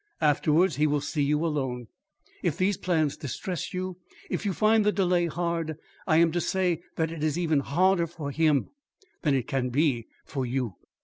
[0.19, 1.85] Afterwards he will see you alone.
[2.41, 3.97] If these plans distress you,
[4.31, 5.77] if you find the delay hard,
[6.07, 8.71] I am to say that it is even harder for him
[9.21, 10.73] than it can be for you.